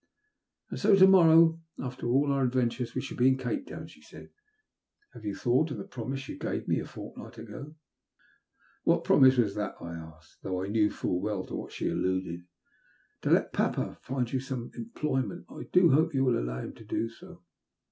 [0.37, 3.85] *' And so to morrow, after all our adventures, we shall be in Cape Town,"
[3.85, 4.31] she said.
[5.13, 8.83] Have you thought of the promise you gave me a fortnight ago?" WB ABE SAVED.
[8.85, 11.87] 218 What promise was that?'* I asked, though I knew full well to what she
[11.87, 12.47] alluded."
[13.21, 15.45] To let papa find you some employment.
[15.49, 17.43] I do hope you will allow him to do so."